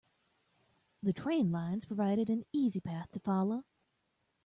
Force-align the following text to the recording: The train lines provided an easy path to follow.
The 1.03 1.13
train 1.13 1.51
lines 1.51 1.85
provided 1.85 2.31
an 2.31 2.43
easy 2.53 2.81
path 2.81 3.11
to 3.11 3.19
follow. 3.19 3.65